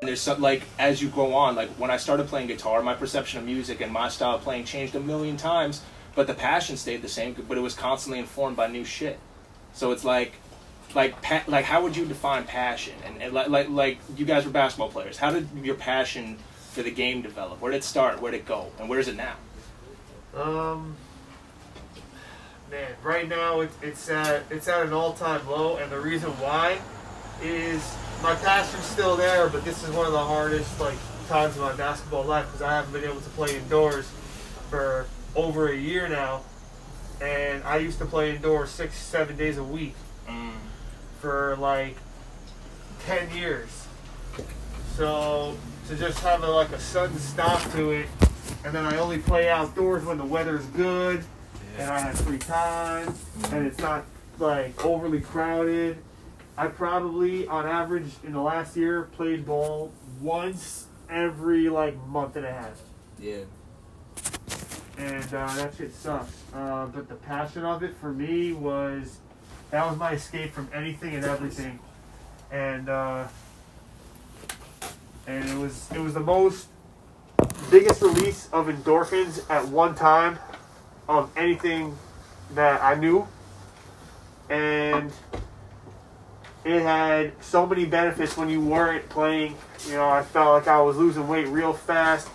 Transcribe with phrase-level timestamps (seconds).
[0.00, 2.94] And there's some, like as you go on, like when I started playing guitar, my
[2.94, 5.82] perception of music and my style of playing changed a million times,
[6.14, 7.34] but the passion stayed the same.
[7.48, 9.18] But it was constantly informed by new shit.
[9.72, 10.34] So it's like,
[10.94, 12.94] like, pa- like how would you define passion?
[13.04, 15.16] And, and like, like, like you guys were basketball players.
[15.16, 16.36] How did your passion
[16.72, 17.60] for the game develop?
[17.60, 18.20] Where did it start?
[18.20, 18.70] Where did it go?
[18.78, 19.36] And where is it now?
[20.34, 20.94] Um,
[22.70, 26.78] man, right now it, it's at it's at an all-time low, and the reason why
[27.42, 27.96] is
[28.26, 30.96] my passion's still there, but this is one of the hardest like
[31.28, 34.10] times of my basketball life because I haven't been able to play indoors
[34.68, 35.06] for
[35.36, 36.42] over a year now,
[37.20, 39.94] and I used to play indoors six, seven days a week
[40.28, 40.54] Mm.
[41.20, 41.96] for like
[43.06, 43.68] 10 years.
[44.96, 45.56] So
[45.86, 48.06] to just have a, like a sudden stop to it,
[48.64, 51.22] and then I only play outdoors when the weather's good
[51.78, 53.14] and I have free time
[53.52, 54.04] and it's not
[54.40, 55.98] like overly crowded.
[56.58, 62.46] I probably, on average, in the last year, played ball once every like month and
[62.46, 62.80] a half,
[63.18, 63.42] Yeah.
[64.96, 66.32] and uh, that shit sucks.
[66.54, 69.18] Uh, but the passion of it for me was
[69.70, 71.78] that was my escape from anything and everything,
[72.50, 73.24] and uh,
[75.26, 76.68] and it was it was the most
[77.70, 80.38] biggest release of endorphins at one time
[81.08, 81.96] of anything
[82.54, 83.28] that I knew,
[84.48, 85.12] and
[86.66, 89.54] it had so many benefits when you weren't playing.
[89.86, 92.28] You know, I felt like I was losing weight real fast.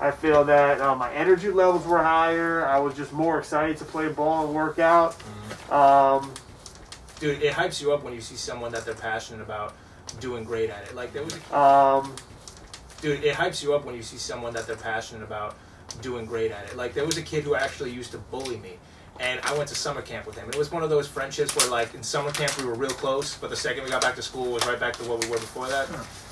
[0.00, 2.66] I feel that uh, my energy levels were higher.
[2.66, 5.16] I was just more excited to play ball and work out.
[5.70, 6.32] Um,
[7.20, 9.74] Dude, it hypes you up when you see someone that they're passionate about
[10.20, 10.94] doing great at it.
[10.94, 12.14] Like there was a um,
[13.00, 15.56] Dude, it hypes you up when you see someone that they're passionate about
[16.00, 16.76] doing great at it.
[16.76, 18.78] Like there was a kid who actually used to bully me,
[19.20, 20.48] and I went to summer camp with him.
[20.48, 23.36] It was one of those friendships where, like, in summer camp we were real close,
[23.36, 25.30] but the second we got back to school, it was right back to what we
[25.30, 25.88] were before that.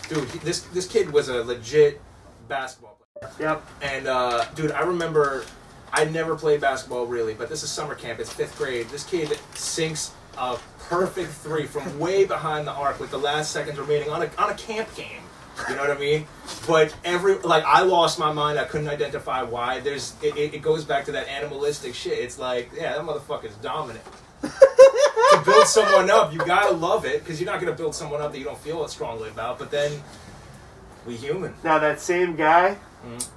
[0.08, 2.00] Dude, he, this this kid was a legit
[2.48, 3.62] basketball player, yep.
[3.80, 5.44] and uh, dude, I remember
[5.92, 8.18] I never played basketball really, but this is summer camp.
[8.18, 8.88] It's fifth grade.
[8.88, 13.78] This kid sinks a perfect three from way behind the arc with the last seconds
[13.78, 15.20] remaining on a on a camp game.
[15.68, 16.26] You know what I mean?
[16.66, 18.58] But every like I lost my mind.
[18.58, 19.80] I couldn't identify why.
[19.80, 22.18] There's it, it, it goes back to that animalistic shit.
[22.18, 24.04] It's like yeah, that motherfucker's dominant.
[24.42, 28.32] to build someone up, you gotta love it because you're not gonna build someone up
[28.32, 29.58] that you don't feel strongly about.
[29.58, 29.92] But then
[31.06, 31.54] we human.
[31.62, 32.76] Now that same guy
[33.06, 33.28] Mhm.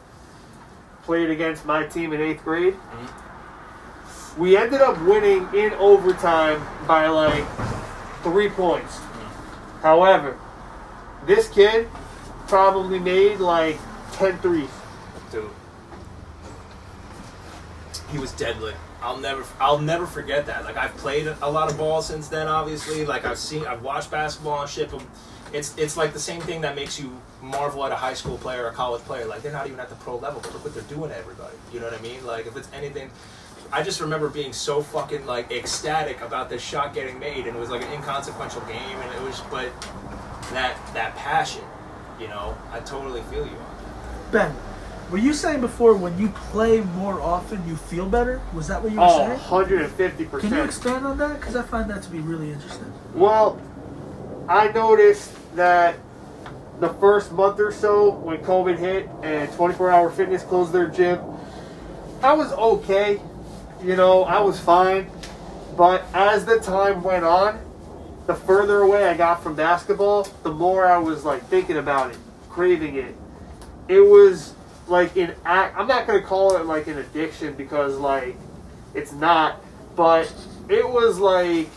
[1.04, 2.76] played against my team in eighth grade.
[4.38, 7.46] We ended up winning in overtime by like
[8.24, 9.00] three points.
[9.82, 10.38] However,
[11.26, 11.88] this kid
[12.48, 13.78] probably made like
[14.14, 14.70] 10 threes.
[15.32, 15.50] Dude.
[18.12, 18.74] He was deadly.
[19.02, 20.64] I'll never, I'll never forget that.
[20.64, 22.48] Like I've played a lot of ball since then.
[22.48, 24.90] Obviously, like I've seen, I've watched basketball and shit.
[24.90, 25.04] But
[25.54, 28.64] it's, it's like the same thing that makes you marvel at a high school player
[28.64, 29.26] or a college player.
[29.26, 31.56] Like they're not even at the pro level, but look what they're doing to everybody.
[31.72, 32.26] You know what I mean?
[32.26, 33.10] Like if it's anything,
[33.72, 37.60] I just remember being so fucking like ecstatic about this shot getting made, and it
[37.60, 39.72] was like an inconsequential game, and it was, but
[40.52, 41.64] that that passion,
[42.20, 43.76] you know, I totally feel you on.
[44.32, 44.32] that.
[44.32, 44.56] Ben,
[45.12, 48.42] were you saying before when you play more often you feel better?
[48.54, 49.40] Was that what you were Oh, saying?
[49.40, 50.40] 150%.
[50.42, 51.40] Can you expand on that?
[51.40, 52.92] Because I find that to be really interesting.
[53.14, 53.60] Well,
[54.50, 55.96] I noticed that
[56.80, 61.20] the first month or so when COVID hit and 24 Hour Fitness closed their gym,
[62.24, 63.22] I was okay.
[63.84, 65.10] You know, I was fine.
[65.78, 67.60] But as the time went on,
[68.26, 72.18] the further away I got from basketball, the more I was like thinking about it,
[72.50, 73.16] craving it.
[73.88, 74.54] It was
[74.88, 75.78] like an act.
[75.78, 78.36] I'm not gonna call it like an addiction because like
[78.94, 79.62] it's not,
[79.96, 80.34] but
[80.70, 81.70] it was like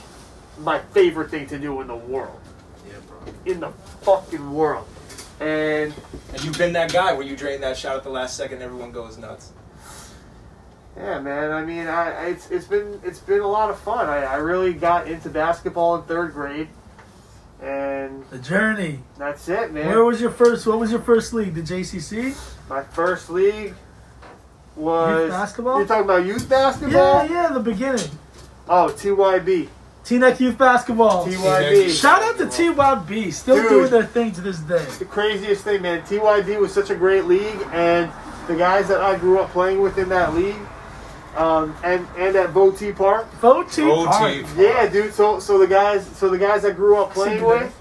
[0.59, 2.41] my favorite thing to do in the world.
[2.87, 3.19] Yeah, bro.
[3.45, 3.71] In the
[4.03, 4.87] fucking world.
[5.41, 5.95] And
[6.33, 8.93] And you've been that guy where you drain that shot at the last second, everyone
[8.93, 9.53] goes nuts.
[10.97, 11.53] Yeah, man.
[11.53, 14.09] I mean, I, I it's it's been it's been a lot of fun.
[14.09, 16.69] I, I really got into basketball in third grade,
[17.63, 19.01] and The journey.
[19.17, 19.87] that's it, man.
[19.87, 20.67] Where was your first?
[20.67, 21.55] What was your first league?
[21.55, 22.37] The JCC?
[22.69, 23.75] My first league
[24.77, 25.79] was Youth basketball?
[25.79, 27.25] You're talking about youth basketball?
[27.27, 28.11] Yeah, yeah, the beginning.
[28.69, 29.69] Oh, TYB.
[30.05, 31.27] Teaneck Youth Basketball.
[31.27, 31.91] TYB.
[31.91, 33.69] Shout out to TYB, still Dude.
[33.69, 34.85] doing their thing to this day.
[34.99, 36.01] the craziest thing, man.
[36.03, 38.11] TYB was such a great league, and
[38.47, 40.57] the guys that I grew up playing with in that league,
[41.37, 43.31] um, and and at Votee Park.
[43.35, 44.09] Vote Vote.
[44.57, 45.13] Yeah, dude.
[45.13, 47.75] So so the guys so the guys I grew up playing See, with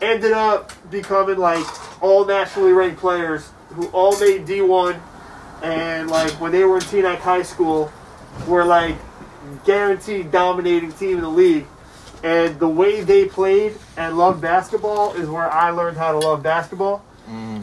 [0.00, 1.64] ended up becoming like
[2.02, 5.00] all nationally ranked players who all made D1,
[5.62, 7.90] and like when they were in Teaneck High School,
[8.46, 8.96] were like
[9.64, 11.66] guaranteed dominating team in the league.
[12.24, 16.42] And the way they played and loved basketball is where I learned how to love
[16.42, 17.04] basketball.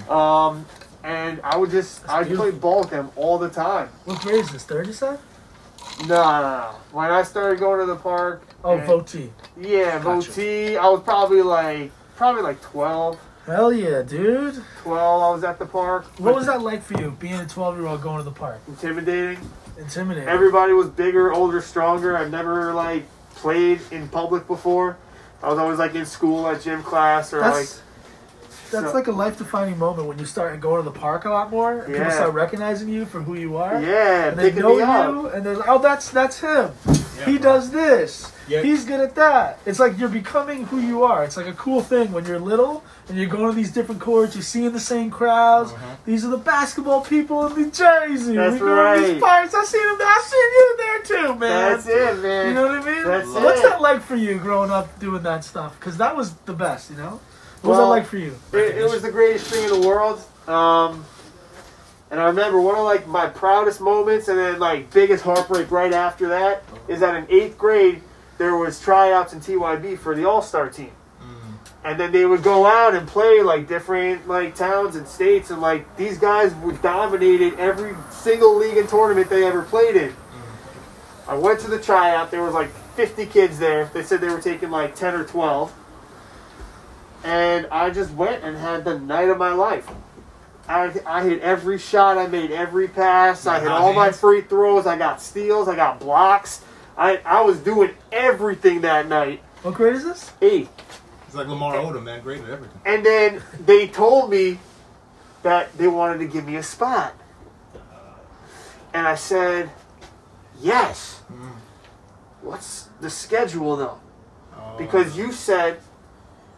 [0.10, 0.66] Um,
[1.04, 3.90] and I would just That's I'd play ball with them all the time.
[4.06, 4.64] What grade is this?
[4.66, 5.20] Third, you said?
[6.02, 6.70] No, no, no.
[6.92, 9.30] When I started going to the park, Oh, and- Votee.
[9.60, 10.30] Yeah, Gotcha.
[10.32, 10.78] Votee.
[10.78, 13.18] I was probably like probably like 12.
[13.46, 14.62] Hell yeah, dude.
[14.84, 15.24] 12.
[15.24, 16.06] I was at the park.
[16.20, 18.60] What was that like for you, being a 12 year old going to the park?
[18.68, 19.40] Intimidating.
[19.78, 20.28] Intimidating.
[20.30, 22.16] Everybody was bigger, older, stronger.
[22.18, 23.06] I've never like
[23.36, 24.98] played in public before.
[25.42, 27.68] I was always like in school at gym class or like
[28.72, 31.26] that's that's so- like a life defining moment when you start going to the park
[31.26, 31.80] a lot more.
[31.82, 33.82] and People start recognizing you for who you are.
[33.82, 35.10] yeah, And they picking know me up.
[35.10, 36.72] you, and they're like, oh, that's that's him.
[37.18, 37.52] Yeah, he bro.
[37.52, 38.32] does this.
[38.48, 38.64] Yeah.
[38.64, 39.60] He's good at that.
[39.68, 41.24] It's like you're becoming who you are.
[41.24, 44.34] It's like a cool thing when you're little and you're going to these different courts.
[44.36, 45.72] You're seeing the same crowds.
[45.72, 45.96] Uh-huh.
[46.06, 48.34] These are the basketball people in New Jersey.
[48.36, 49.22] That's we go to these right.
[49.22, 49.54] parks.
[49.54, 49.98] I seen them.
[50.02, 51.02] I seen you there
[51.34, 51.72] too, man.
[51.74, 52.48] That's it, man.
[52.48, 53.04] You know what I mean?
[53.04, 53.64] That's What's it.
[53.70, 55.80] that like for you growing up doing that stuff?
[55.80, 57.20] Because that was the best, you know?
[57.62, 58.36] What was Well, that like for you?
[58.54, 60.22] It, it was the greatest thing in the world.
[60.48, 61.06] Um,
[62.12, 65.94] and I remember one of like my proudest moments, and then like biggest heartbreak right
[65.94, 68.02] after that is that in eighth grade
[68.38, 70.92] there was tryouts in TYB for the All Star team,
[71.84, 75.62] and then they would go out and play like different like towns and states, and
[75.62, 80.16] like these guys would dominated every single league and tournament they ever played in.
[81.28, 82.32] I went to the tryout.
[82.32, 83.86] There was like 50 kids there.
[83.94, 85.72] They said they were taking like 10 or 12
[87.24, 89.88] and I just went and had the night of my life.
[90.68, 94.42] I, I hit every shot, I made every pass, I hit Hot all my free
[94.42, 96.64] throws, I got steals, I got blocks.
[96.96, 99.42] I, I was doing everything that night.
[99.64, 100.32] What grade is this?
[100.42, 100.70] Eight.
[101.26, 102.22] It's like Lamar Odom, man.
[102.22, 102.80] Great at everything.
[102.86, 104.60] And then they told me
[105.44, 107.16] that they wanted to give me a spot.
[108.94, 109.70] And I said,
[110.60, 111.22] yes.
[111.32, 111.52] Mm.
[112.42, 114.00] What's the schedule though?
[114.56, 115.80] Oh, Because you said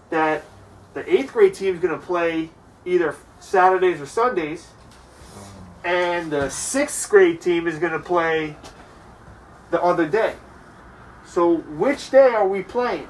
[0.09, 0.43] that
[0.93, 2.49] the eighth grade team is going to play
[2.85, 4.67] either Saturdays or Sundays,
[5.83, 8.55] and the sixth grade team is going to play
[9.71, 10.35] the other day.
[11.25, 13.07] So which day are we playing?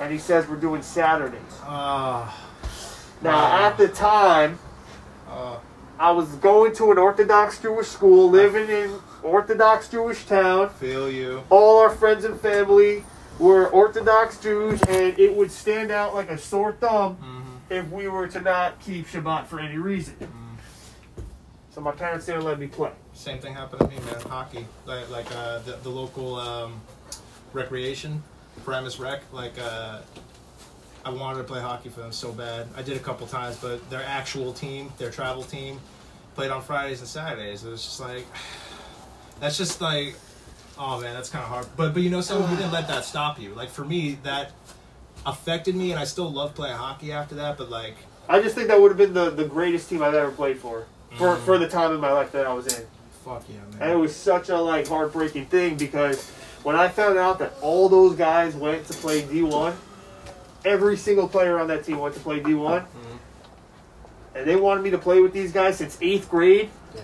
[0.00, 1.40] And he says we're doing Saturdays.
[1.62, 2.40] Ah,
[3.22, 3.66] Now, Wow.
[3.68, 4.58] at the time,
[5.28, 5.58] ah.
[5.98, 8.90] I was going to an Orthodox Jewish school, living in
[9.22, 10.70] Orthodox Jewish town.
[10.70, 11.44] feel you.
[11.50, 13.04] all our friends and family
[13.38, 17.72] were Orthodox Jews, and it would stand out like a sore thumb Mm-hmm.
[17.72, 20.14] if we were to not keep Shabbat for any reason.
[21.70, 22.90] So my parents didn't let me play.
[23.14, 24.20] Same thing happened to me, man.
[24.28, 26.80] Hockey, like like uh, the the local um,
[27.52, 28.22] recreation,
[28.64, 29.22] Paramus Rec.
[29.32, 30.00] Like uh,
[31.04, 32.68] I wanted to play hockey for them so bad.
[32.76, 35.80] I did a couple times, but their actual team, their travel team,
[36.36, 37.64] played on Fridays and Saturdays.
[37.64, 38.24] It was just like
[39.40, 40.14] that's just like
[40.78, 41.66] oh man, that's kind of hard.
[41.76, 43.54] But but you know something, you didn't let that stop you.
[43.54, 44.52] Like for me, that
[45.26, 47.56] affected me, and I still love playing hockey after that.
[47.58, 47.96] But like
[48.28, 50.86] I just think that would have been the, the greatest team I've ever played for,
[51.16, 51.40] for Mhm.
[51.44, 52.86] for the time in my life that I was in.
[53.24, 53.82] fuck yeah, man!
[53.82, 56.30] And it was such a like heartbreaking thing because
[56.62, 59.74] when I found out that all those guys went to play D1,
[60.64, 62.86] every single player on that team went to play D1, Mhm.
[64.34, 66.70] and they wanted me to play with these guys since eighth grade.
[66.94, 67.02] Yeah.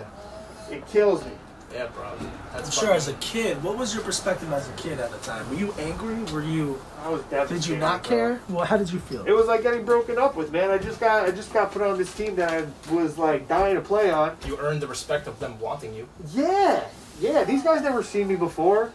[0.71, 1.33] It kills me.
[1.73, 2.11] Yeah, bro.
[2.53, 5.19] That's I'm sure as a kid, what was your perspective as a kid at the
[5.19, 5.49] time?
[5.49, 6.21] Were you angry?
[6.33, 7.61] Were you I was devastated.
[7.63, 8.09] did you not bro.
[8.11, 8.41] care?
[8.49, 9.25] Well, how did you feel?
[9.25, 10.71] It was like getting broken up with, man.
[10.71, 13.77] I just got I just got put on this team that I was like dying
[13.77, 14.37] to play on.
[14.47, 16.09] you earned the respect of them wanting you.
[16.35, 16.85] Yeah,
[17.21, 17.45] yeah.
[17.45, 18.93] These guys never seen me before,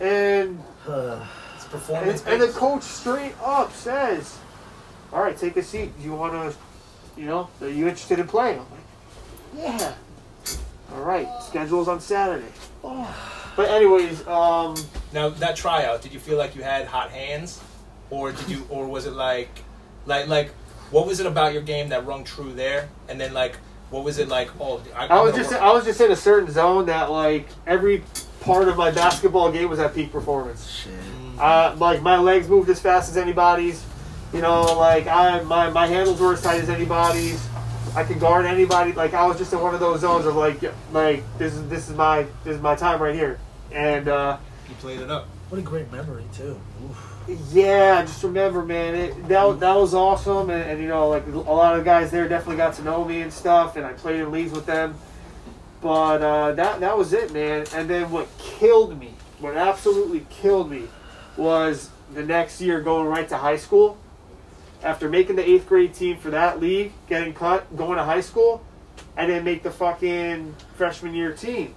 [0.00, 1.24] and Uh,
[1.54, 2.24] It's and, performance.
[2.26, 4.38] and the coach straight up says,
[5.12, 5.96] "All right, take a seat.
[5.98, 6.58] Do you want to,
[7.20, 8.66] you know, are you interested in playing?" I'm
[9.62, 9.94] like, "Yeah."
[10.98, 12.48] All right, schedule's on Saturday.
[12.82, 13.14] Oh.
[13.56, 14.74] But anyways, um,
[15.12, 17.60] Now that tryout, did you feel like you had hot hands,
[18.10, 19.48] or did you, or was it like,
[20.06, 20.50] like, like,
[20.90, 22.88] what was it about your game that rung true there?
[23.08, 23.56] And then like,
[23.90, 24.50] what was it like?
[24.60, 27.48] Oh, I, I was just work- I was just in a certain zone that like
[27.66, 28.02] every
[28.40, 30.68] part of my basketball game was at peak performance.
[30.68, 30.92] shit.
[31.38, 33.84] Uh, like my legs moved as fast as anybody's.
[34.32, 37.46] You know, like I my my handles were as tight as anybody's.
[37.94, 38.92] I could guard anybody.
[38.92, 40.60] Like I was just in one of those zones of like
[40.92, 43.38] like this is this is my this is my time right here.
[43.72, 45.28] And uh, you played it up.
[45.48, 46.60] What a great memory too.
[46.84, 47.50] Oof.
[47.52, 50.50] yeah, just remember, man, it, that that was awesome.
[50.50, 53.04] And, and you know, like a lot of the guys there definitely got to know
[53.04, 53.76] me and stuff.
[53.76, 54.96] And I played in leagues with them.
[55.80, 57.66] But uh, that that was it, man.
[57.74, 60.88] And then what killed me, what absolutely killed me,
[61.36, 63.96] was the next year going right to high school.
[64.82, 68.64] After making the eighth grade team for that league, getting cut, going to high school,
[69.16, 71.74] and then make the fucking freshman year team.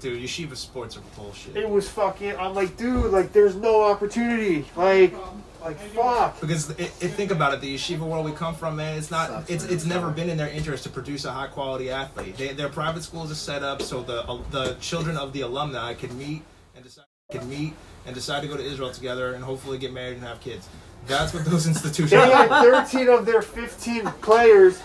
[0.00, 1.56] Dude, yeshiva sports are bullshit.
[1.56, 2.36] It was fucking.
[2.36, 4.66] I'm like, dude, like, there's no opportunity.
[4.76, 5.14] Like,
[5.62, 6.38] like, fuck.
[6.40, 9.30] Because it, it, think about it, the yeshiva world we come from, man, it's not,
[9.30, 9.72] Sucks, it's man.
[9.72, 12.36] it's never been in their interest to produce a high quality athlete.
[12.36, 15.94] They, their private schools are set up so the uh, the children of the alumni
[15.94, 16.42] can meet
[16.74, 17.72] and decide can meet
[18.04, 20.68] and decide to go to Israel together and hopefully get married and have kids.
[21.06, 22.10] That's what those institutions.
[22.10, 24.80] They had 13 of their 15 players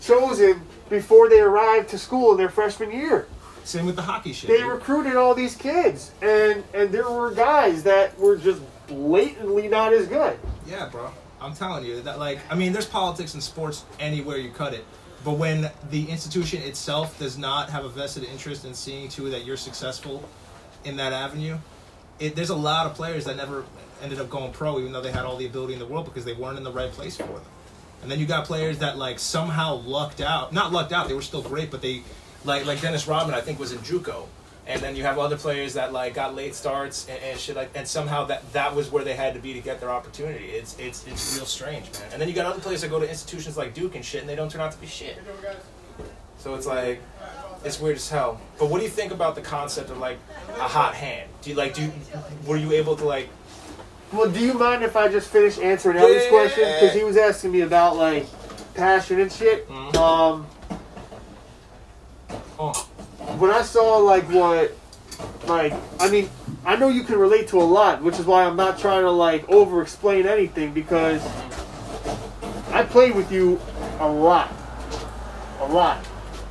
[0.00, 3.28] chosen before they arrived to school in their freshman year.
[3.64, 4.48] Same with the hockey shit.
[4.48, 4.66] They dude.
[4.66, 10.06] recruited all these kids, and and there were guys that were just blatantly not as
[10.08, 10.38] good.
[10.66, 11.10] Yeah, bro.
[11.40, 14.84] I'm telling you that like I mean there's politics in sports anywhere you cut it.
[15.24, 19.44] But when the institution itself does not have a vested interest in seeing to that
[19.44, 20.26] you're successful
[20.84, 21.58] in that avenue,
[22.20, 23.64] it, there's a lot of players that never
[24.02, 26.24] ended up going pro even though they had all the ability in the world because
[26.24, 27.42] they weren't in the right place for them.
[28.02, 30.52] And then you got players that like somehow lucked out.
[30.52, 32.02] Not lucked out, they were still great, but they
[32.44, 34.26] like like Dennis Rodman I think was in JUCO.
[34.66, 37.70] And then you have other players that like got late starts and, and shit like
[37.74, 40.46] and somehow that that was where they had to be to get their opportunity.
[40.46, 42.02] It's it's it's real strange, man.
[42.12, 44.28] And then you got other players that go to institutions like Duke and shit and
[44.28, 45.18] they don't turn out to be shit.
[46.38, 47.02] So it's like
[47.64, 48.40] it's weird as hell.
[48.58, 51.28] But what do you think about the concept of like a hot hand?
[51.42, 51.92] Do you like do you,
[52.46, 53.28] were you able to like
[54.12, 56.30] Well, do you mind if I just finish answering Ellie's Yeah.
[56.30, 56.64] question?
[56.80, 58.26] Because he was asking me about like
[58.74, 59.68] passion and shit.
[59.68, 59.94] Mhm.
[59.96, 60.46] Um,
[62.58, 62.86] oh
[63.38, 64.74] when I saw like what,
[65.46, 66.28] like I mean,
[66.64, 69.10] I know you can relate to a lot, which is why I'm not trying to
[69.10, 71.22] like over explain anything because
[72.72, 73.60] I played with you
[73.98, 74.52] a lot,
[75.60, 76.04] a lot.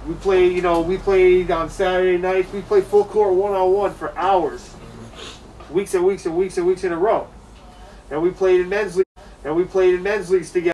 [0.09, 2.51] We played, you know, we played on Saturday nights.
[2.51, 4.73] We played full court one on one for hours,
[5.69, 7.27] weeks and weeks and weeks and weeks in a row.
[8.09, 9.05] And we played in men's league,
[9.43, 10.67] and we played in men's leagues together.